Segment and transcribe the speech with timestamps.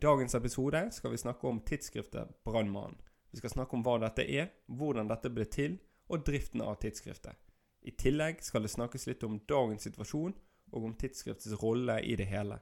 [0.00, 3.00] Dagens episode skal vi snakke om tidsskriftet Brannmannen.
[3.30, 5.76] Vi skal snakke om hva dette er, hvordan dette ble til,
[6.08, 7.36] og driften av tidsskriftet.
[7.86, 10.32] I tillegg skal det snakkes litt om dagens situasjon,
[10.72, 12.60] og om tidsskriftets rolle i det hele.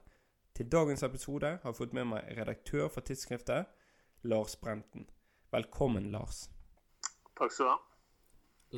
[0.55, 3.69] Til dagens episode har jeg fått med meg redaktør for tidsskriftet,
[4.27, 5.07] Lars Brenten.
[5.53, 6.49] Velkommen, Lars.
[7.39, 7.77] Takk skal du ha.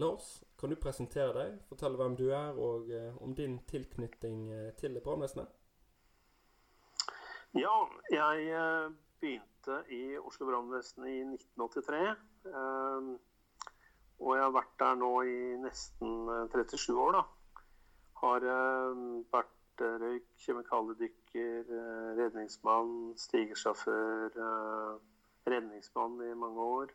[0.03, 0.27] Lars,
[0.59, 5.01] kan du presentere deg, fortelle hvem du er, og eh, om din tilknytning eh, til
[5.03, 5.49] brannvesenet?
[7.51, 7.73] Ja,
[8.07, 11.97] jeg eh, begynte i Oslo brannvesen i 1983.
[12.47, 13.09] eh,
[14.21, 17.23] Og jeg har vært der nå i nesten eh, 37 år, da.
[18.21, 19.01] Har eh,
[19.33, 24.93] vært eh, røyk, kjemikaliedykker, eh, redningsmann, stigersjåfør, eh,
[25.51, 26.93] redningsmann i mange år.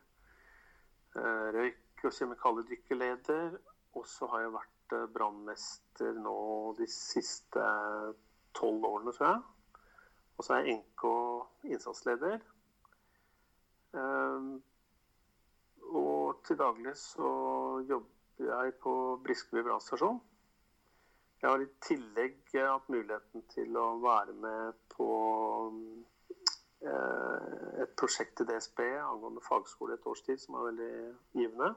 [1.20, 3.58] Eh, Røyk- og kjemikaliedykkerleder.
[3.96, 6.38] Og så har jeg vært eh, brannmester nå
[6.80, 7.68] de siste
[8.56, 9.44] tolv årene, tror jeg.
[10.36, 11.04] Og så er NK
[11.64, 12.40] innsatsleder.
[13.96, 14.48] Eh,
[15.96, 17.30] og til daglig så
[17.88, 18.92] jobber jeg på
[19.24, 20.20] Briskeby brannstasjon.
[21.42, 25.08] Jeg har i tillegg hatt muligheten til å være med på
[26.80, 30.94] eh, et prosjekt i DSB angående fagskole et års tid, som er veldig
[31.36, 31.74] givende.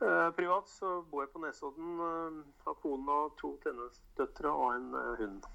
[0.00, 2.00] Eh, privat så bor jeg på Nesodden.
[2.08, 5.48] eh, Har kone og to tenåringsdøtre og en hund.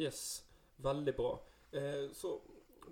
[0.00, 0.44] Yes,
[0.82, 1.32] veldig bra.
[1.72, 2.36] Eh, så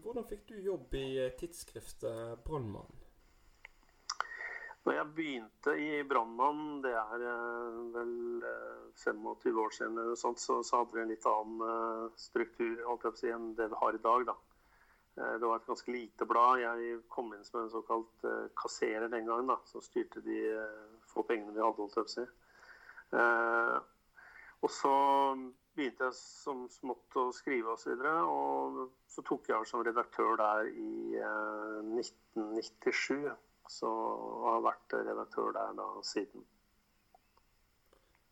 [0.03, 2.99] hvordan fikk du jobb i eh, tidsskriftet Brannmann?
[4.83, 8.15] Når jeg begynte i Brannmann, det er eh, vel
[8.47, 12.81] eh, 25 år siden, eller sånt, så, så hadde vi en litt annen eh, struktur
[12.89, 14.27] holdt jeg si, enn det vi har i dag.
[14.33, 14.37] da.
[15.19, 16.63] Eh, Det var et ganske lite blad.
[16.65, 19.51] Jeg kom inn som en såkalt eh, kasserer den gangen.
[19.55, 21.79] da, Så styrte de eh, få pengene vi hadde.
[21.83, 22.27] holdt jeg si.
[23.19, 23.79] Eh,
[24.63, 24.91] Og så
[25.77, 27.95] begynte jeg som smått å skrive osv.
[27.97, 33.31] Og, og så tok jeg over som redaktør der i eh, 1997.
[33.71, 33.89] Så
[34.43, 36.45] har jeg vært redaktør der da siden.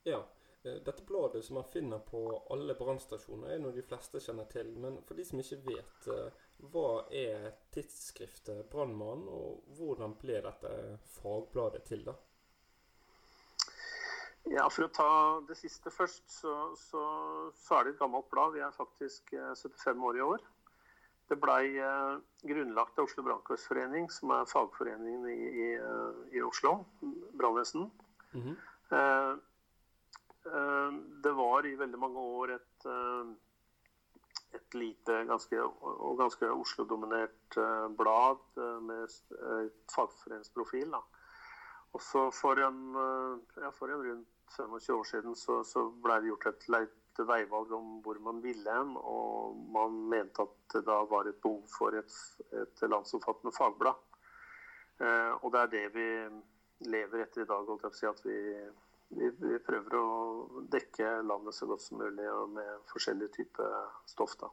[0.08, 0.20] Ja,
[0.64, 4.72] eh, dette bladet som man finner på alle brannstasjoner, er noe de fleste kjenner til.
[4.80, 10.74] Men for de som ikke vet, eh, hva er tidsskriftet Brannmann, og hvordan ble dette
[11.20, 12.16] fagbladet til, da?
[14.48, 15.10] Ja, For å ta
[15.48, 17.02] det siste først, så, så,
[17.60, 18.54] så er det et gammelt blad.
[18.56, 20.46] Vi er faktisk eh, 75 år i år.
[21.30, 22.14] Det blei eh,
[22.48, 26.80] grunnlagt av Oslo Brannkorpsforening, som er fagforeningen i, i, eh, i Oslo.
[27.38, 27.90] Brannvesen.
[28.32, 28.56] -hmm.
[28.90, 29.34] Eh,
[30.46, 30.92] eh,
[31.22, 33.30] det var i veldig mange år et, eh,
[34.58, 39.06] et lite ganske, og ganske Oslo-dominert eh, blad eh, med
[39.38, 40.90] eh, fagforeningsprofil.
[40.90, 41.02] da.
[41.92, 46.20] Og så for en, eh, ja, for en rundt 25 år siden så, så ble
[46.20, 48.94] det gjort et leit veivalg om hvor man ville hen.
[48.96, 52.14] Og man mente at det da var et behov for et,
[52.62, 53.98] et landsomfattende fagblad.
[55.00, 56.08] Eh, og det er det vi
[56.90, 57.66] lever etter i dag.
[57.66, 58.38] holdt jeg på å si, At vi,
[59.18, 60.08] vi, vi prøver å
[60.72, 63.76] dekke landet så godt som mulig og med forskjellige typer
[64.10, 64.38] stoff.
[64.40, 64.52] da.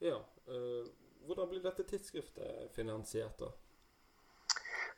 [0.00, 0.18] Ja.
[0.48, 0.88] eh,
[1.28, 3.52] hvordan blir dette tidsskriftet finansiert, da?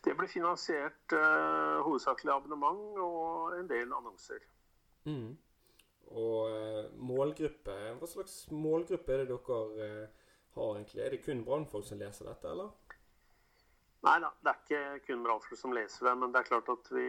[0.05, 4.45] Det ble finansiert uh, hovedsakelig abonnement og en del annonser.
[5.05, 5.35] Mm.
[6.11, 11.03] Og uh, målgruppe Hva slags målgruppe er det dere uh, har, egentlig?
[11.05, 12.73] Er det kun brannfolk som leser dette, eller?
[14.01, 16.87] Nei da, det er ikke kun brannfolk som leser det, men det er klart at
[16.89, 17.05] vi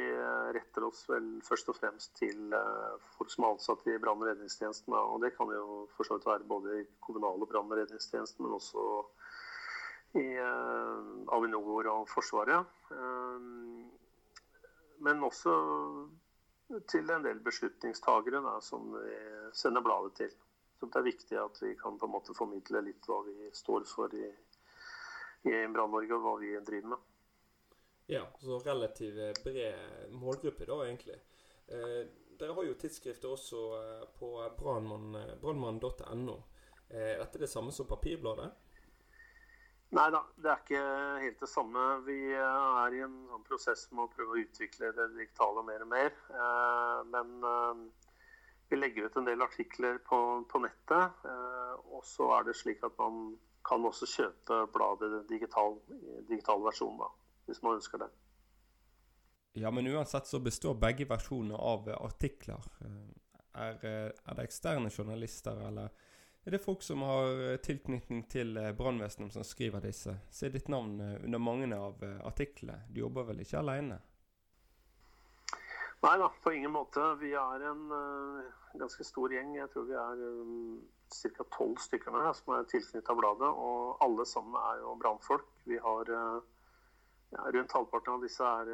[0.57, 2.51] retter oss vel først og fremst til
[3.15, 4.97] folk som er ansatt i brann- og redningstjenesten.
[4.99, 8.57] Og det kan jo for så vidt være både i kommunale brann- og redningstjenesten, men
[8.59, 8.83] også
[10.19, 11.01] i eh,
[11.35, 12.65] Avinor og Forsvaret.
[12.91, 13.39] Eh,
[15.01, 15.53] men også
[16.91, 19.17] til en del beslutningstagere da, som vi
[19.57, 20.35] sender bladet til.
[20.79, 23.85] Så det er viktig at vi kan på en måte formidle litt hva vi står
[23.89, 24.29] for i,
[25.49, 27.09] i Brann-Norge, og hva vi driver med.
[28.11, 31.19] Ja, så relativt bred målgruppe da, egentlig.
[31.71, 32.01] Eh,
[32.39, 36.37] dere har jo tidsskrifter også eh, på brannmann- brannmann.no.
[36.89, 38.49] Eh, er dette det samme som papirbladet?
[39.91, 40.81] Nei da, det er ikke
[41.19, 41.81] helt det samme.
[42.05, 45.83] Vi eh, er i en sånn prosess med å prøve å utvikle det digitale mer
[45.83, 46.15] og mer.
[46.31, 47.81] Eh, Men eh,
[48.71, 50.17] vi legger ut en del artikler på,
[50.47, 51.25] på nettet.
[51.91, 53.33] og så er det slik at man
[53.67, 55.75] kan også kjøpe bladet digital,
[56.29, 57.09] digital versjon, da,
[57.49, 58.07] hvis man ønsker det.
[59.59, 62.63] Ja, men uansett så består begge versjoner av artikler.
[63.51, 65.91] Er, er det eksterne journalister, eller
[66.45, 70.15] er det folk som har tilknytning til brannvesenet som skriver disse?
[70.33, 72.79] Se ditt navn under mange av artiklene.
[72.89, 73.99] Du jobber vel ikke alene?
[76.01, 77.03] Nei da, på ingen måte.
[77.21, 77.83] Vi er en
[78.73, 79.53] ganske stor gjeng.
[79.59, 80.79] Jeg tror vi er um,
[81.13, 81.45] ca.
[81.53, 83.51] tolv stykker nå som er tilknyttet bladet.
[83.51, 85.45] Og alle sammen er jo brannfolk.
[85.69, 88.71] Vi har ja, Rundt halvparten av disse er,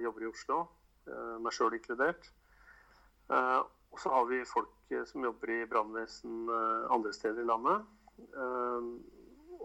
[0.00, 0.60] jobber i Oslo,
[1.42, 2.30] meg sjøl inkludert.
[3.28, 4.70] og så har vi folk
[5.06, 6.50] som jobber i brannvesen
[6.90, 7.86] andre steder i landet.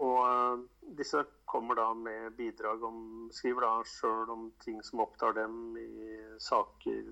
[0.06, 0.62] og
[0.98, 6.16] disse kommer da med bidrag om Skriver da sjøl om ting som opptar dem i
[6.40, 7.10] saker,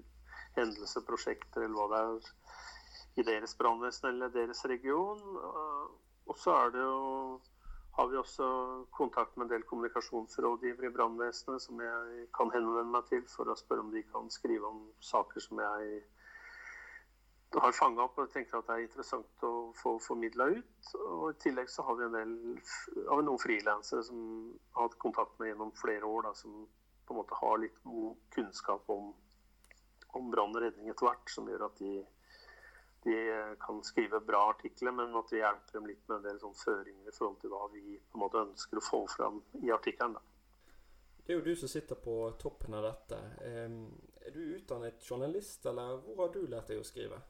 [0.56, 5.20] hendelser, prosjekter eller hva det er i deres brannvesen eller deres region.
[6.26, 7.40] Og så er det jo
[7.94, 8.46] har vi også
[8.90, 13.54] kontakt med en del kommunikasjonsrådgivere i brannvesenet som jeg kan henvende meg til for å
[13.58, 16.00] spørre om de kan skrive om saker som jeg
[17.60, 20.88] har fanga opp og tenker at det er interessant å få formidla ut.
[21.00, 22.32] Og I tillegg så har vi en del
[23.12, 24.18] av noen frilansere som
[24.74, 26.64] har hatt kontakt med gjennom flere år, da, som
[27.04, 29.12] på en måte har litt god kunnskap om,
[30.18, 31.92] om brann og redning etter hvert, som gjør at de,
[33.06, 33.16] de,
[33.64, 37.10] kan skrive bra artikler, men at vi hjelper dem litt med en del sånn føringer
[37.10, 40.16] i forhold til hva vi på en måte ønsker å få fram i artikkelen.
[41.24, 43.20] Det er jo du som sitter på toppen av dette.
[43.44, 47.20] Er du utdannet journalist, eller hvor har du lært deg å skrive?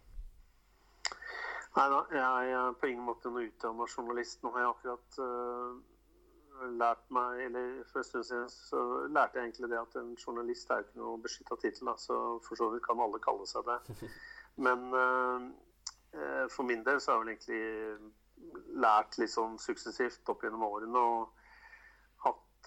[1.75, 4.43] Nei da, jeg er på ingen måte noen utdanna journalist.
[4.44, 9.49] Nå har jeg akkurat uh, lært meg Eller for en stund siden så lærte jeg
[9.49, 11.91] egentlig det at en journalist er ikke noe beskytta tittel.
[11.99, 14.11] Så for så vidt kan alle kalle seg det.
[14.67, 20.47] Men uh, for min del så har jeg vel egentlig lært litt sånn suksessivt opp
[20.47, 21.00] gjennom årene.
[21.00, 21.44] og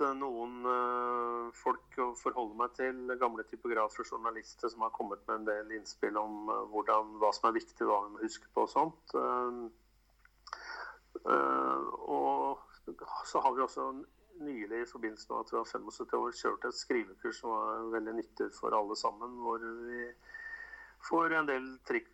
[0.01, 2.99] Eh, noen uh, folk å forholde meg til.
[3.21, 7.31] Gamle typografer og journalister som har kommet med en del innspill om uh, hvordan, hva
[7.35, 9.17] som er viktig, hva vi må huske på og sånt.
[12.07, 12.61] Og
[13.27, 13.87] så har vi også
[14.45, 18.13] nylig i forbindelse med at vi har 75 år kjørt et skrivekurs som var veldig
[18.19, 19.39] nyttig for alle sammen.
[19.43, 20.05] Hvor vi
[21.09, 22.13] får en del trikk,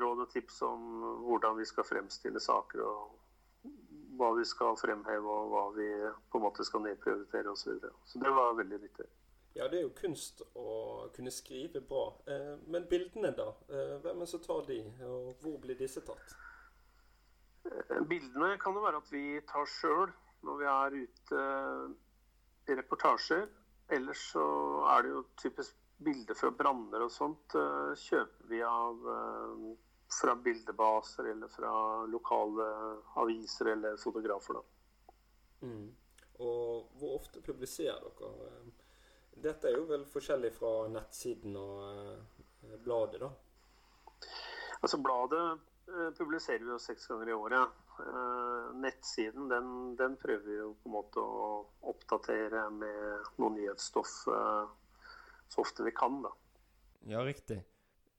[0.00, 0.80] råd og tips om
[1.26, 2.82] hvordan vi skal fremstille saker.
[2.88, 3.29] og
[4.20, 5.88] hva vi skal fremheve og hva vi
[6.30, 7.64] på en måte skal nedprioritere osv.
[7.64, 7.96] Så, videre.
[8.04, 9.08] så det var veldig nyttig.
[9.56, 10.66] Ja, det er jo kunst å
[11.14, 12.04] kunne skrive bra.
[12.30, 13.48] Eh, men bildene, da?
[13.68, 16.36] Eh, hvem er det som tar de, og hvor blir disse tatt?
[17.66, 20.12] Eh, bildene kan jo være at vi tar sjøl
[20.46, 21.42] når vi er ute
[22.70, 23.48] i reportasjer.
[23.90, 24.46] Ellers så
[24.94, 27.56] er det jo typisk bilder fra branner og sånt
[27.98, 29.02] kjøper vi av
[30.10, 31.72] fra bildebaser eller fra
[32.06, 32.66] lokale
[33.14, 34.58] aviser eller fotografer.
[34.58, 34.62] Da.
[35.66, 35.90] Mm.
[36.40, 38.72] Og hvor ofte publiserer dere?
[39.40, 43.30] Dette er jo vel forskjellig fra nettsiden og eh, bladet, da?
[44.80, 45.44] Altså Bladet
[45.88, 47.78] eh, publiserer vi jo seks ganger i året.
[48.00, 51.50] Eh, nettsiden den, den, prøver vi jo på en måte å
[51.92, 54.16] oppdatere med noe nyhetsstoff
[55.50, 56.20] så ofte vi kan.
[56.22, 56.34] da.
[57.10, 57.62] Ja, riktig.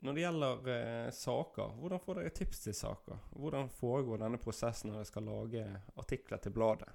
[0.01, 3.19] Når det gjelder eh, saker, hvordan får dere tips til saker?
[3.37, 5.65] Hvordan foregår denne prosessen når dere skal lage
[6.01, 6.89] artikler til bladet?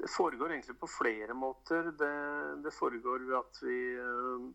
[0.00, 1.92] Det foregår egentlig på flere måter.
[1.94, 2.10] Det,
[2.64, 4.48] det foregår ved at vi eh,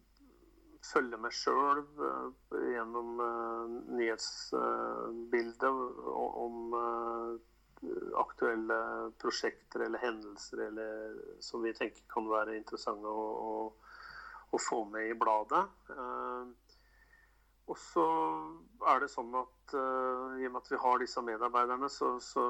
[0.92, 6.76] følger med sjøl eh, gjennom uh, nyhetsbildet om
[8.18, 8.78] aktuelle
[9.22, 13.54] prosjekter eller hendelser eller, som vi tenker kan være interessante å, å
[14.50, 15.66] å få med i bladet.
[17.68, 18.04] Og så
[18.88, 22.44] er det sånn at uh, i og med at vi har disse medarbeiderne så, så,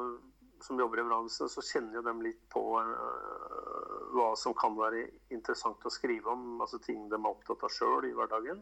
[0.64, 5.08] som jobber i bransjen, så kjenner jo dem litt på uh, hva som kan være
[5.34, 6.62] interessant å skrive om.
[6.62, 8.62] Altså ting de er opptatt av sjøl i hverdagen.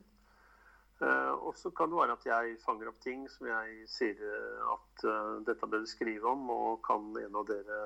[1.02, 4.22] Uh, og så kan det være at jeg fanger opp ting som jeg sier
[4.72, 5.08] at
[5.48, 7.80] dette bør du skrive om, og kan en av dere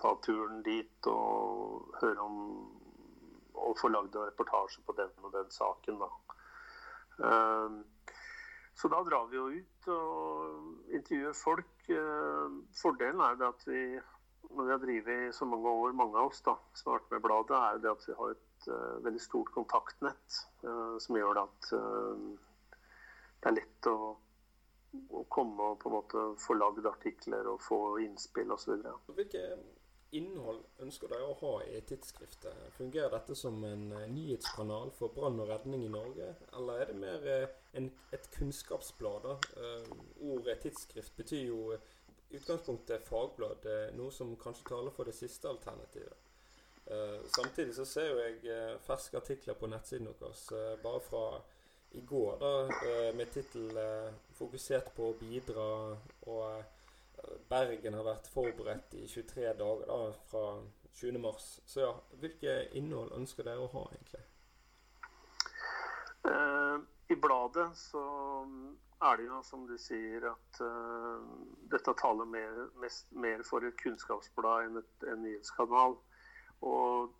[0.00, 2.38] ta turen dit og høre om
[3.62, 6.00] og få lagd en reportasje på den og den saken.
[6.00, 6.31] Da.
[7.22, 7.82] Ehm,
[8.74, 11.74] så da drar vi jo ut og intervjuer folk.
[11.88, 13.82] Ehm, fordelen er det at vi,
[14.50, 17.14] når vi har drevet i så mange år, mange av oss da, som har vært
[17.14, 21.38] med bladet, er det at vi har et uh, veldig stort kontaktnett uh, som gjør
[21.38, 22.82] det at uh,
[23.42, 23.96] det er lett å,
[25.08, 28.76] å, komme og på en måte få lagd artikler og få innspill osv.
[29.16, 29.46] Hvilke
[30.12, 32.66] innhold ønsker dere å ha i tidsskriftet?
[32.76, 36.28] Fungerer dette som en eh, nyhetskanal for brann og redning i Norge,
[36.58, 39.28] eller er det mer eh, en, et kunnskapsblad?
[39.28, 39.36] da?
[39.56, 41.78] Uh, ordet tidsskrift betyr jo
[42.32, 43.66] utgangspunktet fagblad,
[43.96, 46.16] noe som kanskje taler for det siste alternativet.
[47.30, 50.46] Samtidig så ser jo jeg ferske artikler på nettsiden deres
[50.82, 51.26] bare fra
[51.92, 53.68] i går, da, med tittel
[54.32, 55.92] 'Fokusert på å bidra'
[56.32, 56.64] og
[57.48, 59.98] Bergen har vært forberedt i 23 dager da,
[60.30, 60.44] fra
[60.94, 61.18] 20.
[61.22, 61.60] mars.
[61.66, 64.22] Så ja, hvilke innhold ønsker dere å ha, egentlig?
[66.22, 66.78] Uh,
[67.10, 68.02] I bladet så
[69.02, 71.24] er det jo som du sier at uh,
[71.72, 75.98] dette taler mer, mest, mer, for et kunnskapsblad enn et, en nyhetskanal.
[76.62, 77.10] Og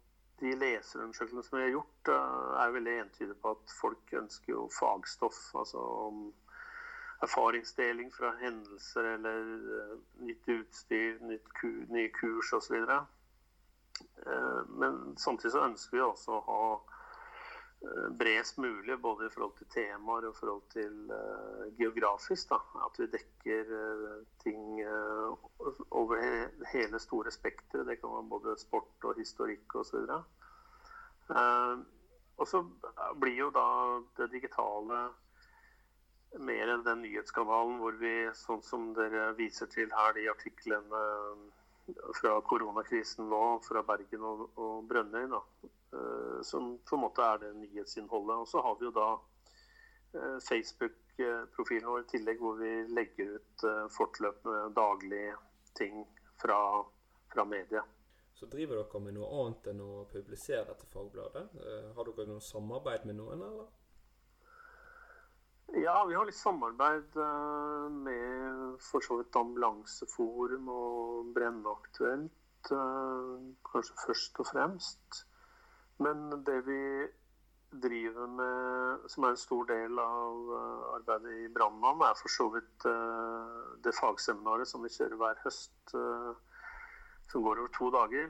[0.42, 4.68] de leserundersøkelsene som vi har gjort, uh, er veldig entydige på at folk ønsker jo
[4.78, 5.42] fagstoff.
[5.58, 6.24] altså om
[7.22, 12.74] erfaringsdeling fra hendelser eller uh, nytt utstyr, nytt ku, nye kurs osv.
[14.26, 19.54] Eh, men samtidig så ønsker vi også å ha uh, bredest mulig både i forhold
[19.60, 21.14] til temaer og i forhold til
[21.78, 22.50] geografisk.
[22.50, 22.60] Da.
[22.86, 23.74] At vi dekker
[24.42, 24.82] ting
[25.90, 27.86] over he hele store spekteret.
[27.86, 30.10] Det kan være både sport og historikk osv.
[32.42, 32.62] Og så
[33.20, 33.66] blir jo da
[34.18, 35.04] det digitale
[36.40, 41.02] mer enn den nyhetskanalen hvor vi, sånn som dere viser til her, de artiklene
[42.20, 45.40] fra koronakrisen nå, fra Bergen og, og Brønnøy, da,
[45.98, 48.44] eh, som på en måte er det nyhetsinnholdet.
[48.44, 49.08] Og så har vi jo da
[50.16, 55.34] eh, Facebook-profilen vår i tillegg, hvor vi legger ut eh, fortløpende daglige
[55.78, 56.06] ting
[56.42, 56.60] fra,
[57.34, 57.84] fra media.
[58.38, 61.44] Så driver dere med noe annet enn å publisere dette fagbladet?
[61.94, 63.70] Har dere noe samarbeid med noen, eller?
[65.74, 72.68] Ja, vi har litt samarbeid eh, med for så vidt Ambulanseforum og Brenneaktuelt.
[72.76, 73.30] Eh,
[73.70, 75.22] kanskje først og fremst.
[76.04, 76.82] Men det vi
[77.86, 82.50] driver med, som er en stor del av eh, arbeidet i Brannmann, er for så
[82.52, 82.88] vidt
[83.82, 85.96] det fagseminaret som vi kjører hver høst.
[87.32, 88.28] Som går over to dager.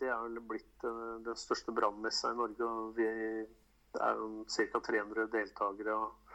[0.00, 2.66] Det er vel blitt den største brannmessa i Norge.
[2.66, 3.46] og vi er
[3.94, 4.80] ca.
[4.80, 6.27] 300 deltakere og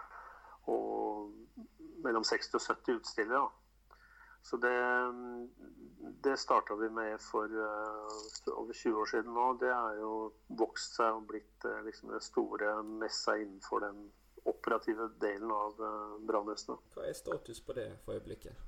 [2.04, 3.50] mellom 60 og 70 utstillere.
[4.44, 4.76] Så det,
[6.24, 9.46] det starta vi med for uh, over 20 år siden nå.
[9.60, 14.04] Det er jo vokst seg og blitt uh, liksom det store messa innenfor den
[14.44, 16.84] operative delen av uh, brannvesenet.
[16.96, 18.60] Hva er status på det for øyeblikket?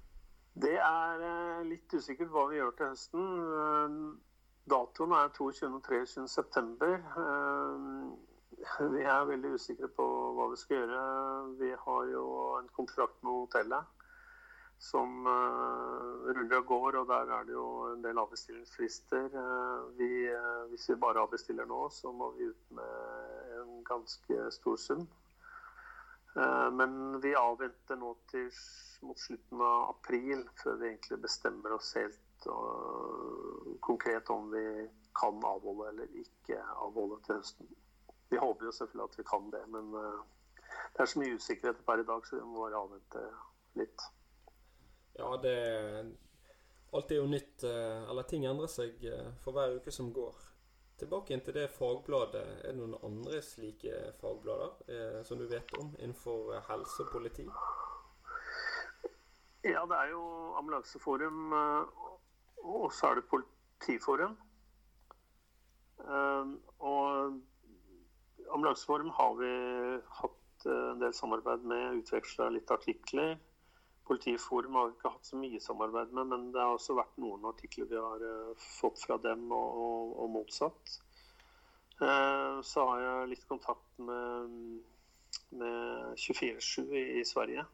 [0.56, 3.26] Det er litt usikkert hva vi gjør til høsten.
[4.72, 5.68] Datoen er 22.
[8.66, 8.88] og 23.
[8.88, 8.98] september.
[8.98, 10.06] Vi er veldig usikre på
[10.36, 11.02] hva vi skal gjøre.
[11.60, 12.24] Vi har jo
[12.60, 13.92] en kontrakt med hotellet
[14.80, 19.30] som uh, ruller og går, og der er det jo en del avbestillingsfrister.
[19.32, 24.52] Uh, vi, uh, hvis vi bare avbestiller nå, så må vi ut med en ganske
[24.52, 25.08] stor sum.
[26.76, 28.50] men vi avventer nå til
[29.08, 32.48] mot slutten av april før vi egentlig bestemmer oss helt
[33.80, 34.66] konkret om vi
[35.16, 37.72] kan avholde eller ikke avholde til høsten.
[38.30, 40.22] Vi håper jo selvfølgelig at vi kan det, men uh,
[40.94, 43.26] det er så mye usikkerhet per i dag, så vi må bare avvente
[43.80, 44.06] litt.
[45.16, 45.58] Ja, det
[46.96, 47.64] Alt er jo nytt.
[47.64, 50.36] Eh, eller ting endrer seg eh, for hver uke som går.
[50.96, 52.44] Tilbake inn til det fagbladet.
[52.64, 57.50] Er det noen andre slike fagblader eh, som du vet om innenfor helse og politi?
[59.66, 60.24] Ja, det er jo
[60.62, 61.52] Ambulanseforum,
[62.62, 64.36] og så er det Politiforum.
[65.98, 66.52] Og
[68.66, 69.50] Ambulanseforum har vi
[70.10, 73.36] hatt eh, en del samarbeid med, utveksla litt artikler.
[74.10, 77.44] Politiforum har vi ikke hatt så mye samarbeid med, men det har også vært noen
[77.46, 80.96] artikler vi har uh, fått fra dem, og, og, og motsatt.
[82.02, 84.56] Uh, så har jeg litt kontakt med,
[85.62, 87.68] med 24-7 i, i, Sverige.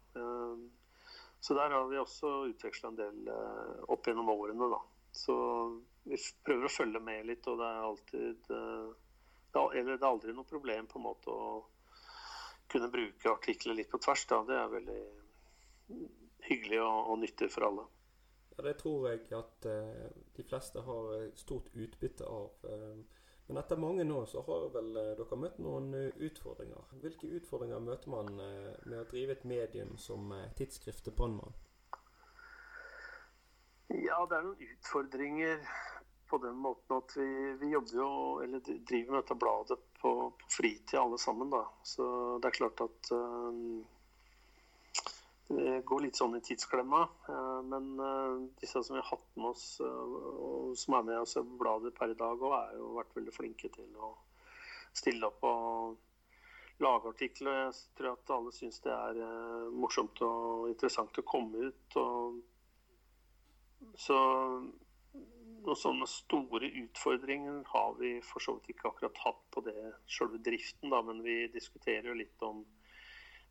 [1.39, 3.31] Så der har vi også utveksla en del
[3.87, 4.81] opp gjennom årene, da.
[5.15, 5.37] Så
[6.03, 8.51] vi prøver å følge med litt, og det er alltid
[9.55, 11.63] eller det er aldri noe problem på en måte å
[12.71, 14.25] kunne bruke artikler litt på tvers.
[14.29, 14.43] Da.
[14.47, 14.99] Det er veldig
[16.47, 17.87] hyggelig og, og nyttig for alle.
[18.55, 20.05] Ja, Det tror jeg at eh,
[20.37, 22.51] de fleste har stort utbytte av.
[22.63, 23.01] Eh,
[23.47, 26.95] men etter mange nå så har vel eh, dere møtt noen utfordringer.
[27.03, 31.55] Hvilke utfordringer møter man med å drive et medium som tidsskriftet Brannmann?
[33.91, 35.57] Ja, det er noen utfordringer
[36.31, 37.29] på den måten at vi,
[37.61, 38.11] vi jobber jo,
[38.43, 41.51] eller driver med dette bladet på, på fritid alle sammen.
[41.51, 41.65] da.
[41.83, 42.05] Så
[42.41, 43.81] det er klart at uh,
[45.51, 47.01] det går litt sånn i tidsklemma.
[47.27, 51.35] Uh, men uh, disse som vi har hatt med oss, og som er med oss
[51.37, 54.15] i bladet per i dag, og er jo vært veldig flinke til å
[54.95, 55.99] stille opp og
[56.81, 57.65] lage artikler.
[57.67, 61.97] Jeg tror at alle syns det er eh, morsomt og interessant å komme ut.
[62.01, 62.41] Og
[63.99, 64.17] så
[65.65, 69.75] noen sånne store utfordringer har vi for så vidt ikke akkurat hatt på det
[70.09, 72.63] selve driften, da, men vi diskuterer jo litt om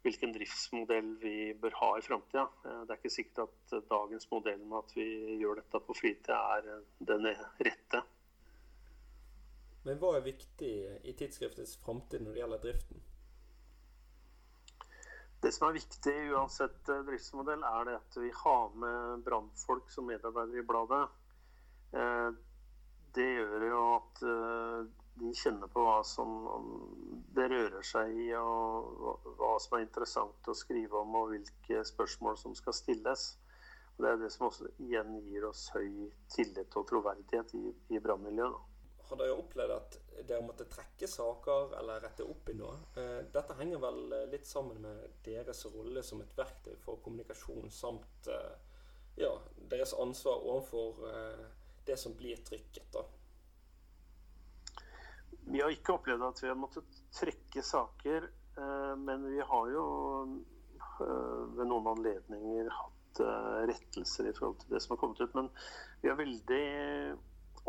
[0.05, 2.47] hvilken driftsmodell vi bør ha i framtida.
[2.64, 5.07] Eh, det er ikke sikkert at eh, dagens modell med at vi
[5.43, 7.29] gjør dette på fritid, er eh, den
[7.67, 8.02] rette.
[9.85, 10.73] Men hva er viktig
[11.09, 13.07] i tidsskriftets framtid når det gjelder driften?
[15.40, 20.61] Det som er viktig uansett driftsmodell, er det at vi har med brannfolk som medarbeidere
[20.61, 21.07] i bladet.
[21.90, 24.20] Det gjør jo at
[25.20, 26.30] de kjenner på hva som
[27.35, 32.38] det rører seg i, og hva som er interessant å skrive om, og hvilke spørsmål
[32.40, 33.26] som skal stilles.
[33.97, 38.00] Og det er det som også igjen gir oss høy tillit og troverdighet i, i
[38.00, 38.66] brannmiljøet.
[39.11, 39.97] Har dere opplevd at
[40.28, 42.76] dere måtte trekke saker eller rette opp i noe?
[42.94, 48.30] Eh, dette henger vel litt sammen med deres rolle som et verktøy for kommunikasjon, samt
[48.30, 48.52] eh,
[49.18, 49.32] ja,
[49.73, 51.42] deres ansvar overfor eh,
[51.87, 52.87] det som blir trykket.
[52.93, 53.05] da.
[55.51, 59.85] Vi har ikke opplevd at vi har måttet trekke saker, eh, men vi har jo
[61.03, 65.35] eh, ved noen anledninger hatt eh, rettelser i forhold til det som har kommet ut.
[65.35, 65.51] Men
[66.03, 66.65] vi er veldig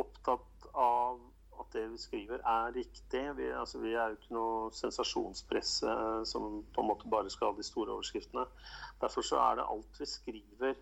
[0.01, 1.19] opptatt av
[1.61, 3.23] at det vi skriver, er riktig.
[3.37, 5.95] Vi, altså, vi er jo ikke noe sensasjonspresse
[6.29, 8.47] som på en måte bare skal ha de store overskriftene.
[9.01, 10.79] Derfor så er det alt vi skriver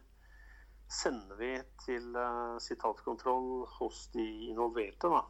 [0.90, 1.52] sender vi
[1.84, 5.12] til uh, sitatkontroll hos de involverte.
[5.12, 5.22] Da,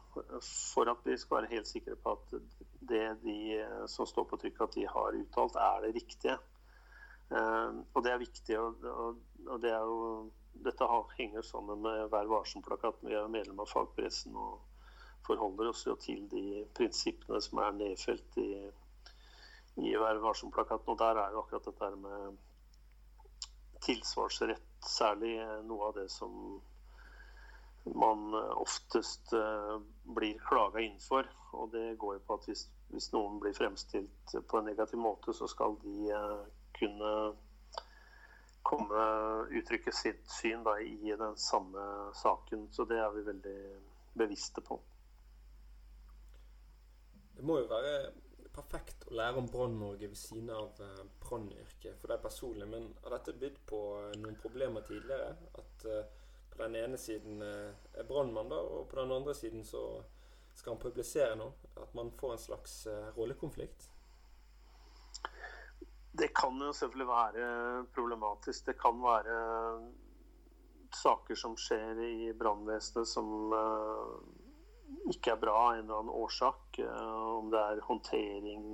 [0.72, 2.32] for at vi skal være helt sikre på at
[2.88, 6.38] det de uh, som står på trykk, at de har uttalt, er det riktige.
[7.30, 8.58] Uh, og det er viktig.
[8.58, 10.30] Og det er jo,
[10.64, 13.08] dette henger sammen med Vær varsom-plakaten.
[13.12, 14.64] Vi er medlem av fagpressen og
[15.28, 18.50] forholder oss jo til de prinsippene som er nedfelt i,
[19.84, 20.88] i Vær varsom-plakaten.
[20.88, 22.40] Og der er jo akkurat dette med
[23.84, 25.36] tilsvarsrett særlig
[25.68, 26.60] noe av det som
[27.84, 31.28] man oftest eh, blir klaga innenfor.
[31.52, 35.34] Og det går jo på at hvis, hvis, noen blir fremstilt på en negativ måte,
[35.34, 36.42] så skal de eh,
[36.78, 37.14] kunne
[38.62, 39.04] komme
[39.56, 42.68] uttrykke sitt syn da, i den samme saken.
[42.72, 43.60] Så det er vi veldig
[44.20, 44.80] bevisste på.
[47.36, 48.12] Det må jo være
[48.60, 52.68] perfekt å lære om Brann-Norge ved siden av eh, brannyrket for deg personlig.
[52.70, 55.32] Men har dette bydd på eh, noen problemer tidligere?
[55.60, 56.02] At uh,
[56.50, 59.84] på den ene siden er brannmann, da, og på den andre siden så
[60.58, 61.54] skal han publisere noe?
[61.80, 62.74] At man får en slags
[63.16, 63.86] rollekonflikt?
[66.20, 67.46] Det kan jo selvfølgelig være
[67.94, 68.66] problematisk.
[68.66, 69.38] Det kan være
[71.00, 73.30] saker som skjer i brannvesenet som
[75.10, 76.78] ikke er bra av en eller annen årsak.
[76.78, 78.64] Eh, om det er håndtering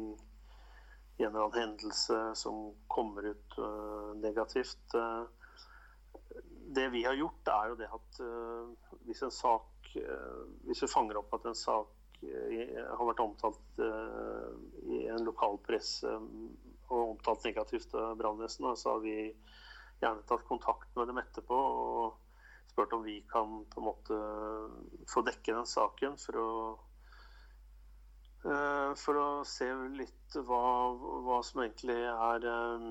[1.16, 4.94] i en eller annen hendelse som kommer ut eh, negativt.
[4.94, 5.24] Eh,
[6.76, 8.18] det vi har gjort, er jo det at
[9.06, 9.72] hvis en sak
[10.66, 17.12] Hvis vi fanger opp at en sak har vært omtalt i en lokal presse og
[17.14, 19.14] omtalt negativt av brannvesenet, så har vi
[20.02, 21.56] gjerne tatt kontakt med dem etterpå.
[21.56, 22.25] og
[22.76, 24.16] spurt om vi kan på en måte
[25.08, 26.48] få dekke den saken for å
[28.44, 30.92] eh, for å se litt hva,
[31.24, 32.90] hva som egentlig er eh,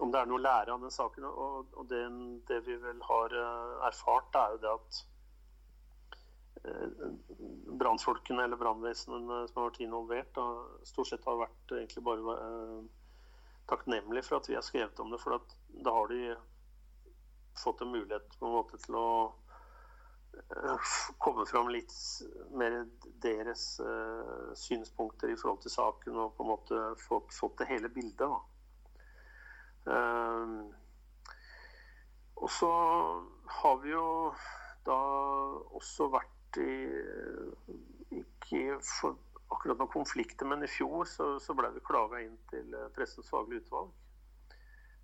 [0.00, 1.26] Om det er noe å lære av den saken.
[1.28, 1.98] Og, det,
[2.48, 5.02] det, vi vel har eh, erfart, er jo det at
[7.82, 10.44] brannfolkene eller brannvesenene som har vært involvert, da,
[10.86, 12.36] stort sett har vært egentlig bare
[13.68, 15.20] takknemlige for at vi har skrevet om det.
[15.20, 15.36] For
[15.84, 16.20] da har de
[17.58, 19.08] fått en mulighet på en måte til å
[20.34, 21.94] eh, komme fram litt
[22.56, 22.82] mer
[23.24, 27.92] deres uh, synspunkter i forhold til saken, og på en måte fått, fått det hele
[27.92, 28.38] bildet.
[29.86, 30.70] Uh,
[32.42, 32.70] og så
[33.60, 34.06] har vi jo
[34.86, 34.98] da
[35.78, 36.72] også vært i
[38.12, 39.16] Ikke for
[39.52, 43.64] akkurat noen konflikter, men i fjor så, så ble vi klaga inn til Pressens faglige
[43.64, 43.92] utvalg.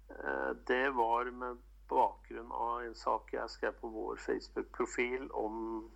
[0.08, 5.88] Uh, det var med bakgrunn av en sak jeg skrev på vår Facebook-profil om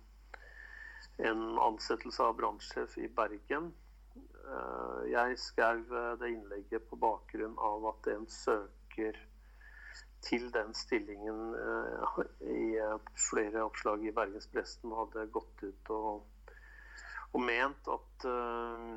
[1.17, 3.71] en ansettelse av brannsjef i Bergen.
[4.15, 5.85] Eh, jeg skrev
[6.19, 9.19] det innlegget på bakgrunn av at en søker
[10.23, 12.67] til den stillingen eh, i
[13.29, 16.53] flere oppslag i Bergenspresten hadde gått ut og,
[17.33, 18.93] og ment at eh,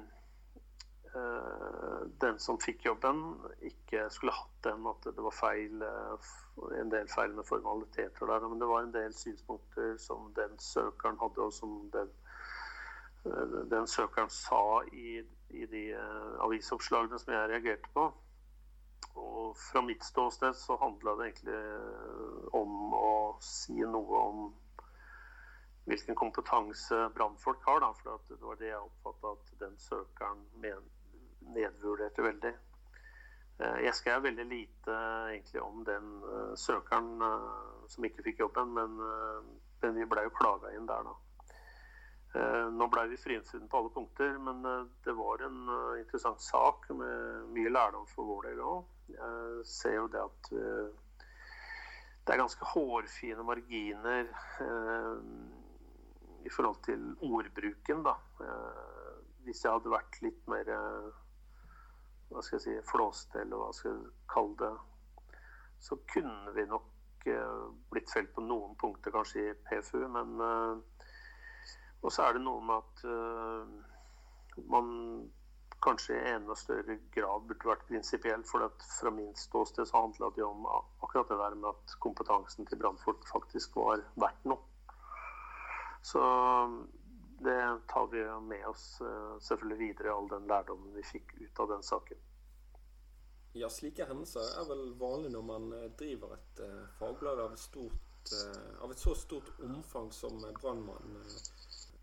[2.20, 3.22] den som fikk jobben,
[3.64, 4.86] ikke skulle hatt den.
[4.88, 6.28] At det var feil, eh,
[6.80, 8.48] en del feil med formaliteter der.
[8.48, 12.12] Men det var en del synspunkter som den søkeren hadde, og som den,
[13.26, 15.84] eh, den søkeren sa i, i de
[16.40, 18.12] avisoppslagene som jeg reagerte på.
[19.16, 24.54] Og fra mitt ståsted så handla det egentlig om å si noe om
[25.86, 27.80] hvilken kompetanse brannfolk har.
[27.80, 30.44] Da, for det var det jeg oppfatta at den søkeren
[31.54, 32.54] nedvurderte veldig.
[33.58, 34.96] Eh, jeg skrev veldig lite
[35.32, 38.98] egentlig om den uh, søkeren uh, som ikke fikk jobben, men,
[39.80, 41.14] men vi ble jo klaga inn der, da.
[42.76, 44.58] Nå ble vi frifunnet på alle punkter, men
[45.06, 48.90] det var en interessant sak med mye lærdom for vår del òg.
[49.08, 50.50] Jeg ser jo det at
[52.26, 54.28] det er ganske hårfine marginer
[56.44, 58.18] i forhold til ordbruken, da.
[59.46, 60.74] Hvis jeg hadde vært litt mer
[62.30, 64.72] hva skal jeg si, flåste, eller hva skal jeg kalle det,
[65.86, 70.02] så kunne vi nok uh, blitt felt på noen punkter, kanskje i PFU.
[70.12, 70.76] Men uh,
[72.02, 74.88] Og så er det noe med at uh, man
[75.84, 78.44] kanskje i enda større grad burde vært prinsipiell.
[78.48, 82.66] For at fra min ståsted så handla det om akkurat det der med at kompetansen
[82.66, 84.62] til brannfolk faktisk var verdt noe.
[86.06, 86.22] Så
[87.38, 91.68] det tar vi med oss eh, selvfølgelig videre, all den lærdommen vi fikk ut av
[91.68, 92.20] den saken.
[93.56, 98.32] Ja, slike hendelser er vel vanlig når man eh, driver et uh, fagblad av, stort,
[98.80, 101.18] av, et så stort omfang som brannmann.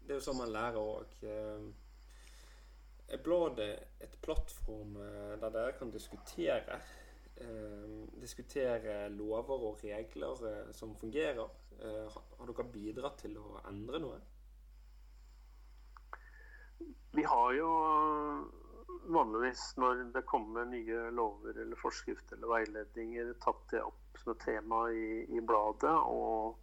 [0.04, 1.18] Det er jo sånn man lærer òg.
[3.14, 3.72] Er bladet
[4.04, 6.82] et plattform der dere kan diskutere?
[8.22, 11.50] diskutere lover og regler som fungerer?
[11.84, 14.20] har dere bidratt til å endre noe?
[17.14, 17.70] Vi har jo
[19.12, 24.46] vanligvis når det kommer nye lover eller forskrifter eller veiledninger, tatt det opp som et
[24.46, 26.56] tema i, i bladet og,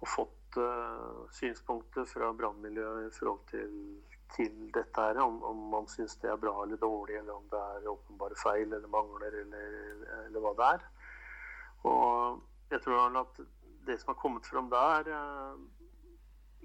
[0.00, 3.76] og fått uh, synspunkter fra brannmiljøet i forhold til,
[4.34, 5.20] til dette her.
[5.22, 8.66] Om, om, man syns det er bra eller dårlig, eller om det er åpenbare feil
[8.66, 10.86] eller mangler, eller, eller hva det er.
[11.86, 13.42] Og jeg tror at
[13.86, 15.85] det som har kommet fram der, uh,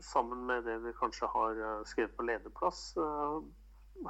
[0.02, 3.38] sammen med det vi kanskje har eh, skrevet på lederplass, eh,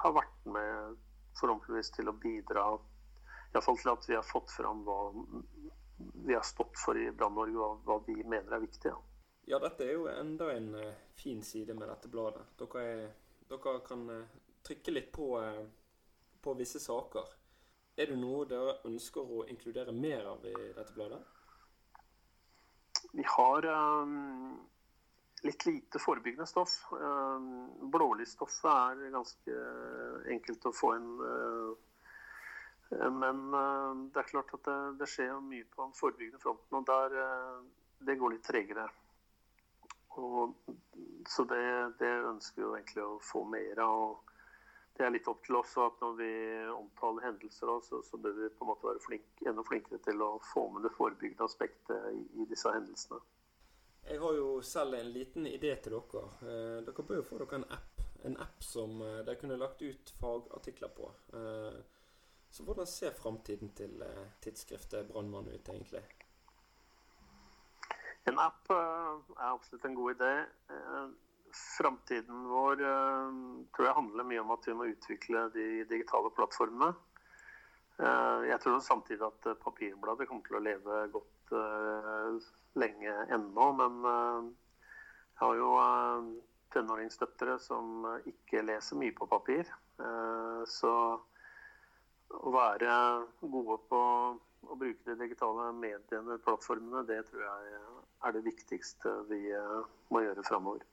[0.04, 0.98] har vært med
[1.40, 2.66] forhåpentligvis til å bidra
[3.52, 5.00] Iallfall til at vi har fått fram hva
[6.26, 8.94] vi har stått for i Brann-Norge, og hva vi mener er viktig.
[8.94, 9.02] Ja.
[9.52, 12.46] ja, dette er jo enda en uh, fin side med dette bladet.
[12.62, 13.12] Dere, er,
[13.52, 14.08] dere kan
[14.64, 15.28] trykke litt på,
[16.42, 17.36] på, visse saker.
[18.00, 21.20] Er det noe dere ønsker å inkludere mer av i dette bladet?
[23.12, 24.62] Vi har um,
[25.42, 26.76] litt lite forebyggende stoff.
[26.94, 29.62] Ehm, blålysstoffet er ganske
[30.36, 31.10] enkelt å få inn.
[32.92, 36.80] Eh, men eh, det er klart at det, det skjer mye på den forebyggende fronten,
[36.82, 37.62] og der, eh,
[38.08, 38.90] det går litt tregere.
[40.20, 40.58] Og,
[41.30, 41.64] så det,
[42.02, 44.20] det, ønsker vi jo egentlig å få mer av.
[44.98, 46.32] Det er litt opp til oss at når vi
[46.76, 50.34] omtaler hendelser, så, så bør vi på en måte være flink, enda flinkere til å
[50.52, 53.22] få med det forebyggende aspektet i, i disse hendelsene.
[54.10, 56.24] Jeg har jo selv en liten idé til dere.
[56.42, 58.02] Eh, dere bør jo få dere en app.
[58.26, 61.10] En app som eh, dere kunne lagt ut fagartikler på.
[61.38, 61.78] Eh,
[62.52, 64.02] så hvordan ser framtiden til
[64.44, 66.02] tidsskriftet Brannmann ut, egentlig?
[68.28, 70.34] En app er absolutt en god idé.
[71.56, 76.92] Framtiden vår tror jeg handler mye om at vi må utvikle de digitale plattformene.
[78.52, 81.41] Jeg tror samtidig at papirbladet kommer til å leve godt
[82.74, 83.72] lenge ennå.
[83.74, 84.52] Men eh,
[85.36, 86.30] jeg har jo eh,
[86.76, 89.68] tenåringsdøtre som ikke leser mye på papir.
[90.00, 90.94] Eh, så
[92.32, 92.94] å være
[93.42, 94.02] gode på
[94.72, 97.80] å bruke de digitale mediene, plattformene, det tror jeg
[98.22, 99.42] er det viktigste vi
[100.14, 100.86] må gjøre framover.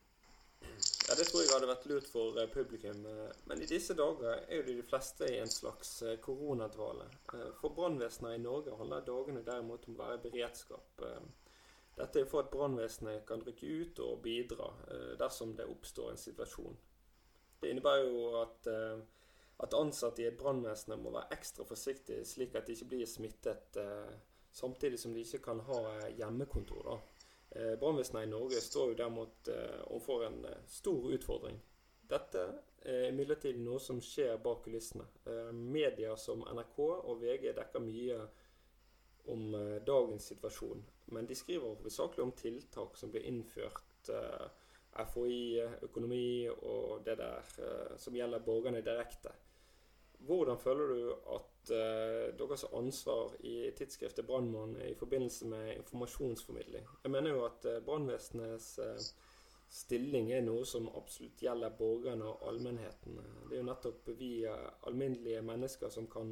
[1.09, 3.03] Ja, Det tror jeg hadde vært lurt for publikum.
[3.49, 7.07] Men i disse dager er jo de fleste i en slags koronadvale.
[7.63, 11.07] For brannvesenet i Norge handler dagene derimot om å være i beredskap.
[11.99, 16.21] Dette er for at brannvesenet kan rykke ut og bidra eh, dersom det oppstår en
[16.21, 16.77] situasjon.
[17.59, 19.01] Det innebærer jo at, eh,
[19.67, 23.81] at ansatte i et brannvesen må være ekstra forsiktige, slik at de ikke blir smittet,
[23.83, 24.13] eh,
[24.55, 25.81] samtidig som de ikke kan ha
[26.21, 26.85] hjemmekontor.
[26.87, 26.99] da.
[27.51, 29.49] Brannvesenet i Norge står jo derimot
[29.89, 31.57] overfor en stor utfordring.
[32.09, 32.43] Dette
[32.85, 35.07] er imidlertid noe som skjer bak kulissene.
[35.57, 38.21] Medier som NRK og VG dekker mye
[39.33, 39.57] om
[39.89, 40.85] dagens situasjon.
[41.13, 44.09] Men de skriver hovedsakelig om tiltak som blir innført.
[44.09, 44.49] Eh,
[44.99, 49.33] FHI, økonomi og det der eh, som gjelder borgerne direkte.
[50.27, 57.31] Hvordan føler du at deres ansvar i tidsskriftet Brannmann i forbindelse med informasjonsformidling Jeg mener
[57.31, 59.09] jo at uh, brannvesenets uh,
[59.69, 63.19] stilling er noe som absolutt gjelder borgerne og allmennheten.
[63.49, 66.31] Det er jo nettopp vi alminnelige mennesker som kan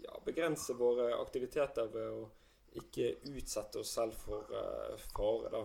[0.00, 2.22] ja, begrense våre aktiviteter ved å
[2.80, 4.48] ikke utsette oss selv for
[5.12, 5.62] fare, da,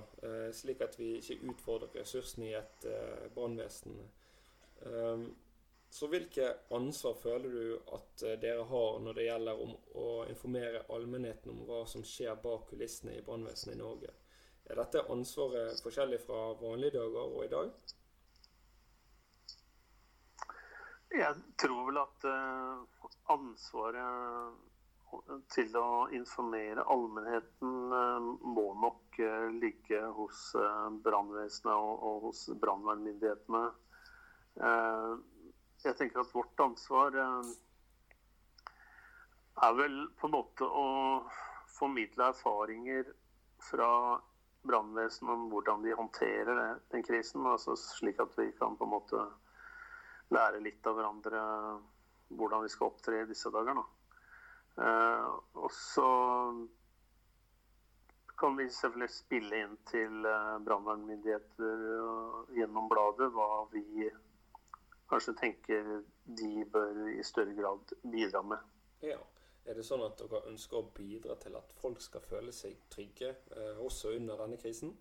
[0.51, 2.89] slik at vi ikke utfordrer ressursene i et
[3.37, 3.95] brannvesen.
[5.95, 11.53] Så hvilke ansvar føler du at dere har når det gjelder om å informere allmennheten
[11.53, 14.11] om hva som skjer bak kulissene i brannvesenet i Norge?
[14.67, 17.71] Er dette ansvaret forskjellig fra vanlige dager og i dag?
[21.15, 22.27] Jeg tror vel at
[23.31, 24.63] ansvaret
[25.53, 33.63] til å informere allmennheten eh, må nok eh, ligge hos eh, brannvesenet og, hos brannvernmyndighetene.
[35.85, 37.15] Jeg tenker at vårt ansvar
[39.63, 40.87] er vel på en måte å
[41.75, 43.11] formidle erfaringer
[43.63, 43.89] fra
[44.65, 47.45] brannvesenet om hvordan de håndterer den krisen.
[47.45, 49.25] Altså slik at vi kan på en måte
[50.33, 51.41] lære litt av hverandre
[52.33, 53.77] hvordan vi skal opptre i disse dager.
[53.77, 53.85] Da.
[54.75, 55.27] Uh,
[55.61, 56.07] og så
[58.35, 61.85] kan vi selvfølgelig spille inn til uh, brannvernmyndigheter
[62.57, 64.09] gjennom bladet hva vi
[65.09, 65.89] kanskje tenker
[66.25, 68.61] de bør i større grad bidra med.
[69.05, 69.19] Ja.
[69.65, 73.33] Er det sånn at dere ønsker å bidra til at folk skal føle seg trygge,
[73.57, 74.93] eh, også under denne krisen?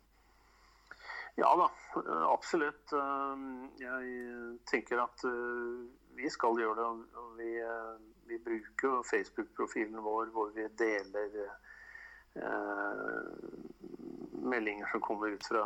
[1.36, 1.66] Ja da,
[2.30, 2.92] absolutt.
[3.82, 5.24] Jeg tenker at
[6.14, 7.16] vi skal gjøre det.
[7.40, 7.48] Vi,
[8.30, 11.34] vi bruker Facebook-profilen vår hvor vi deler
[12.38, 13.32] eh,
[14.44, 15.64] meldinger som kommer ut fra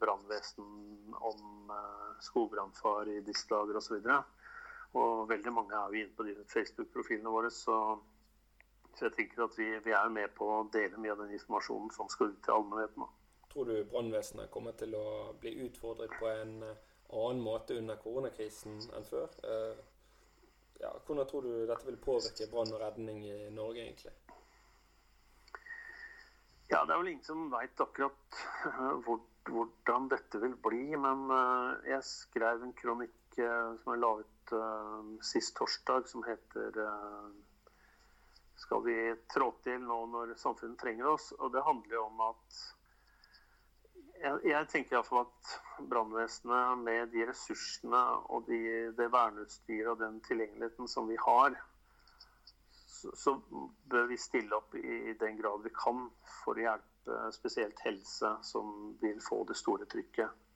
[0.00, 0.64] brannvesen
[1.12, 3.98] om eh, skogbrannfare i disse dager osv.
[4.00, 7.50] Og, og veldig mange er jo inne på de Facebook-profilene våre.
[7.54, 7.76] Så,
[8.94, 11.92] så, jeg tenker at vi, vi, er med på å dele mye av den informasjonen
[11.96, 13.08] som skal ut til allmennheten.
[13.50, 15.06] Tror du brannvesenet kommer til å
[15.42, 19.32] bli utfordret på en eh, annen måte under koronakrisen enn før?
[19.42, 19.86] Eh,
[20.80, 24.14] ja, hvordan tror du dette vil påvirke brann og redning i Norge, egentlig?
[26.70, 30.84] Ja, Det er vel ingen som veit akkurat eh, hvor, hvordan dette vil bli.
[31.02, 36.22] Men uh, jeg skrev en kronikk uh, som jeg la ut uh, sist torsdag, som
[36.26, 36.78] heter
[38.60, 38.94] Skal vi
[39.32, 41.32] trå til nå når samfunnet trenger oss?
[41.40, 42.60] Og det handler jo om at
[44.20, 45.52] jeg, jeg tenker iallfall at
[45.90, 48.60] brannvesenet med de ressursene og de,
[48.94, 51.56] det verneutstyret og den tilgjengeligheten som vi har,
[53.00, 53.34] så,
[53.90, 56.06] bør vi stille opp i, den grad vi kan
[56.42, 60.46] for å hjelpe spesielt helse, som vil få det store trykket.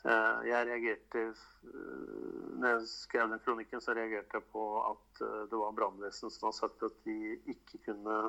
[0.00, 5.42] Eh, jeg reagerte eh, når jeg skrev den kronikken, så reagerte jeg på at eh,
[5.50, 8.20] det var brannvesenet som hadde sagt at de ikke kunne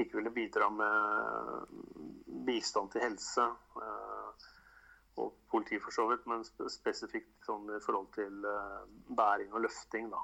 [0.00, 1.72] ikke ville bidra med
[2.46, 3.44] bistand til helse.
[5.20, 8.46] Og politi for så vidt, men spesifikt sånn i forhold til
[9.12, 10.08] bæring og løfting.
[10.08, 10.22] da.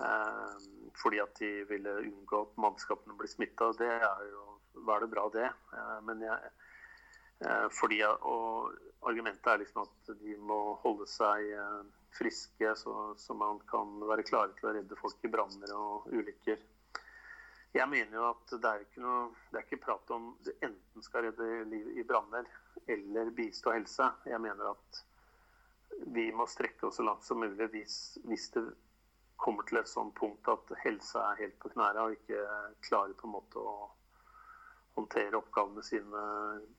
[0.00, 0.56] Eh,
[1.02, 3.72] fordi at de ville unngå at mannskapene blir smitta.
[3.78, 4.46] Det er jo
[4.86, 5.50] veldig bra, det.
[6.04, 6.50] Men jeg,
[7.76, 8.72] fordi, og
[9.08, 11.48] argumentet er liksom at de må holde seg
[12.16, 16.60] friske, så, så man kan være klare til å redde folk i branner og ulykker.
[17.76, 21.04] Jeg mener jo at det er ikke noe Det er ikke prat om du enten
[21.04, 22.46] skal redde liv i branner
[22.88, 24.06] eller bistå helse.
[24.24, 25.02] Jeg mener at
[26.14, 28.64] vi må strekke oss så langt som mulig hvis, hvis det
[29.36, 32.42] kommer til et sånt punkt at helse er helt på knærne og ikke
[32.86, 33.76] klarer på en måte å
[34.96, 36.22] håndtere oppgavene sine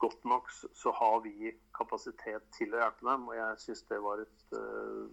[0.01, 3.27] godt nok, så har vi kapasitet til å hjelpe dem.
[3.29, 5.05] Og jeg syns det var et uh,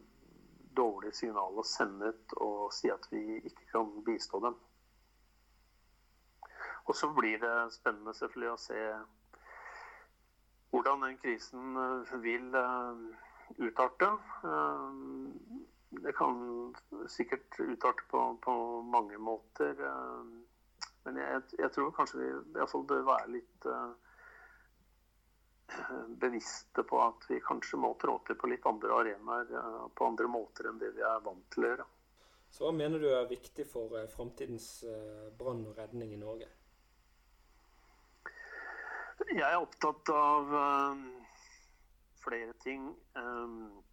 [0.77, 4.57] dårlig signal å sende ut og si at vi ikke kan bistå dem.
[6.85, 8.81] Og så blir det spennende selvfølgelig å se
[10.73, 11.77] hvordan den krisen
[12.25, 13.05] vil uh,
[13.59, 14.09] utarte.
[14.45, 14.91] Eh,
[16.03, 16.75] det kan
[17.09, 19.77] sikkert utarte på, på mange måter.
[21.05, 23.69] Men jeg, jeg, tror kanskje vi iallfall bør være litt
[26.23, 29.55] bevisste på at vi kanskje må trå til på litt andre arenaer,
[29.95, 31.87] på andre måter enn det vi er vant til å gjøre.
[32.55, 34.69] Så hva mener du er viktig for framtidens
[35.39, 36.49] brann og redning i Norge?
[39.25, 40.53] Jeg er opptatt av
[42.25, 42.87] flere ting.
[43.15, 43.84] Um,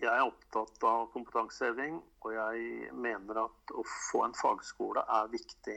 [0.00, 5.76] jeg er opptatt av kompetanseheving, og jeg mener at å få en fagskole er viktig.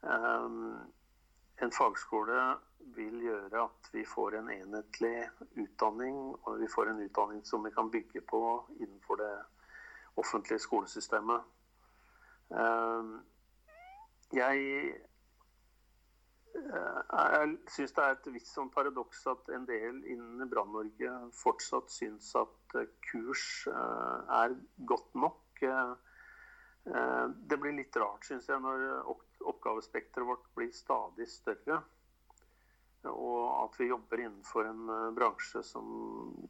[0.00, 0.78] Um,
[1.60, 2.40] en fagskole
[2.96, 5.14] vil gjøre at vi får en enhetlig
[5.60, 8.40] utdanning, og vi får en utdanning som vi kan bygge på
[8.78, 9.34] innenfor det
[10.16, 11.52] offentlige skolesystemet.
[14.32, 14.60] Jeg
[16.56, 22.32] jeg syns det er et visst sånn paradoks at en del innen Brann-Norge fortsatt syns
[22.38, 22.76] at
[23.10, 24.54] kurs er
[24.92, 25.64] godt nok.
[26.86, 28.86] Det blir litt rart, syns jeg, når
[29.52, 31.80] oppgavespekteret vårt blir stadig større.
[33.06, 35.86] Og at vi jobber innenfor en bransje som,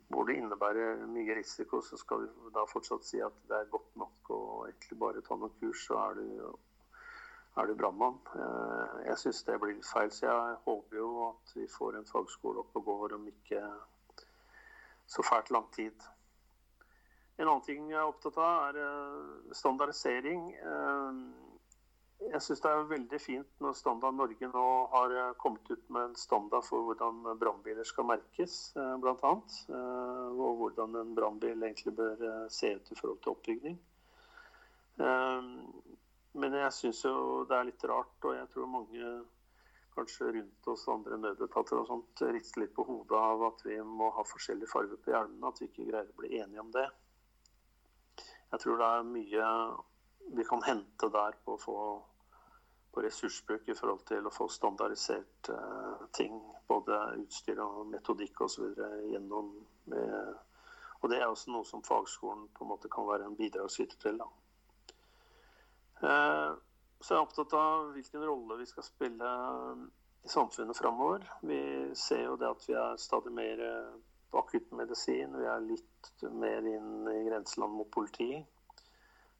[0.09, 3.93] hvor det innebærer mye risiko, så skal vi da fortsatt si at det er godt
[4.01, 6.27] nok å egentlig bare ta noen kurs, så er du
[7.57, 8.19] er du brannmann.
[9.07, 12.63] Jeg syns det blir litt feil, så jeg håper jo at vi får en fagskole
[12.63, 13.63] opp og går om ikke
[15.07, 15.97] så fælt lang tid.
[17.37, 20.49] En annen ting jeg er opptatt av, er standardisering.
[22.27, 26.17] Jeg syns det er veldig fint når Standard Norge nå har kommet ut med en
[26.17, 29.33] standard for hvordan brannbiler skal merkes, bl.a.
[30.33, 33.77] Og hvordan en brannbil egentlig bør se ut i forhold til oppbygning.
[36.37, 39.11] Men jeg syns jo det er litt rart, og jeg tror mange
[39.97, 44.11] kanskje rundt oss andre nødetater og sånt rister litt på hodet av at vi må
[44.13, 46.85] ha forskjellig farge på hjelmene, at vi ikke greier å bli enige om det.
[48.53, 49.49] Jeg tror det er mye
[50.37, 51.79] vi kan hente der på å få
[52.97, 56.39] på ressursbruk i forhold til å få standardisert uh, ting.
[56.65, 58.71] Både utstyr og metodikk osv.
[59.11, 59.51] gjennom
[59.93, 60.39] med,
[61.03, 64.17] Og det er også noe som fagskolen på en måte kan være en bidragsyter til.
[64.17, 64.31] da.
[66.01, 66.51] Eh,
[67.01, 69.31] så jeg er opptatt av hvilken rolle vi skal spille
[70.27, 71.25] i samfunnet framover.
[71.47, 71.61] Vi
[71.97, 73.63] ser jo det at vi er stadig mer
[74.33, 75.37] på akuttmedisin.
[75.39, 78.33] Vi er litt mer inn i grenseland mot politi.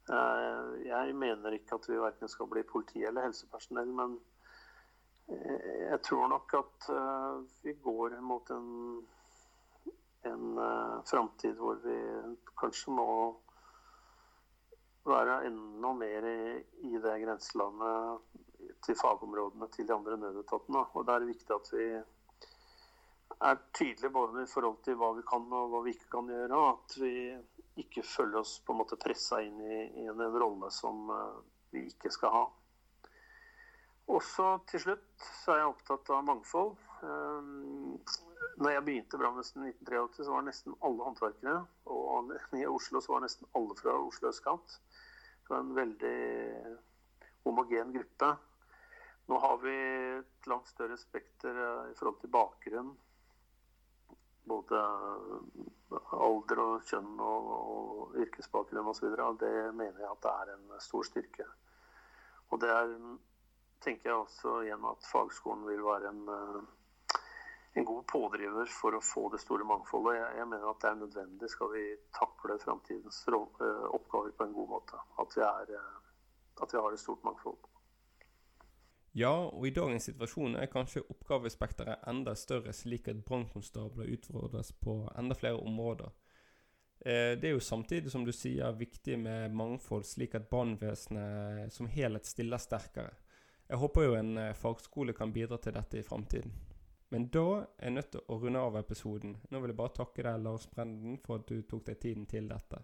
[0.07, 4.15] Eh, jeg mener ikke at vi verken skal bli politi eller helsepersonell, men
[5.33, 6.89] eh, jeg tror nok at
[7.65, 8.69] vi går mot en,
[10.29, 10.47] en
[11.09, 11.97] framtid hvor vi
[12.57, 13.09] kanskje må
[15.11, 18.43] være enda mer i det grenselandet
[18.85, 20.83] til fagområdene til de andre nødetatene.
[20.93, 21.87] Og det er viktig at vi
[23.47, 26.61] er tydelige både i forhold til hva vi kan og hva vi ikke kan gjøre.
[26.73, 27.13] At vi
[27.83, 31.41] ikke føler oss på en måte pressa inn i, i en, rolle som uh,
[31.73, 32.45] vi ikke skal ha.
[34.07, 36.77] Også til slutt så er jeg opptatt av mangfold.
[37.03, 37.97] Um,
[38.57, 41.57] når jeg begynte brannvesenet i 1983, så var nesten alle håndverkere.
[41.93, 44.79] Og i Oslo så var nesten alle fra Oslo østkant.
[45.47, 46.17] Det var en veldig
[47.47, 48.27] homogen gruppe.
[49.31, 49.75] Nå har vi
[50.17, 52.89] et langt større spekter i forhold til bakgrunn.
[54.47, 54.81] Både
[56.19, 59.07] alder og kjønn og, og yrkesbakgrunn osv.
[59.39, 61.47] Det mener jeg at det er en stor styrke.
[62.51, 62.91] Og det er,
[63.87, 66.25] tenker jeg også igjen at fagskolen vil være en
[67.77, 70.15] en god pådriver for å få det store mangfoldet.
[70.17, 71.85] Jeg, jeg mener at det er nødvendig skal vi
[72.17, 75.01] takle framtidens eh, oppgaver på en god måte.
[75.21, 77.59] At vi, er, eh, at vi har et stort mangfold.
[79.17, 84.99] Ja, og i dagens situasjon er kanskje oppgavespekteret enda større, slik at brannkonstabler utfordres på
[85.17, 86.09] enda flere områder.
[87.05, 91.89] Eh, det er jo samtidig, som du sier, viktig med mangfold, slik at brannvesenet som
[91.93, 93.13] helhet stiller sterkere.
[93.67, 96.53] Jeg håper jo en fagskole kan bidra til dette i framtiden.
[97.09, 97.45] Men da
[97.79, 99.37] er jeg nødt til å runde av episoden.
[99.49, 102.49] Nå vil jeg bare takke deg, Lars Brenden, for at du tok deg tiden til
[102.51, 102.81] dette.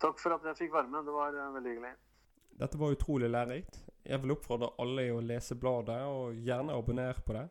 [0.00, 1.04] Takk for at jeg fikk være med.
[1.04, 1.92] Det var uh, veldig hyggelig.
[2.58, 3.82] Dette var utrolig lærerikt.
[4.08, 7.44] Jeg vil oppfordre alle i å lese bladet, og gjerne abonner på det.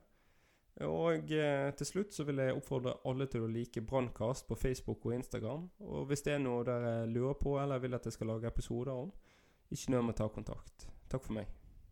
[0.85, 5.07] Og eh, til slutt så vil jeg oppfordre alle til å like Brannkast på Facebook
[5.09, 5.63] og Instagram.
[5.89, 8.93] Og hvis det er noe dere lurer på eller vil at jeg skal lage episoder
[8.93, 9.09] om,
[9.73, 10.89] ikke nøl med å ta kontakt.
[11.09, 11.56] Takk for meg.